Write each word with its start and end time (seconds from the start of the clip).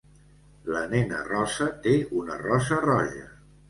La 0.75 0.81
nena 0.93 1.21
rossa 1.29 1.69
té 1.87 1.97
una 2.25 2.43
rosa 2.43 2.85
roja. 2.91 3.33